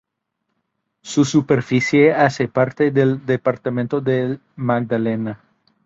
[1.03, 5.39] Su superficie hace parte del departamento del Magdalena.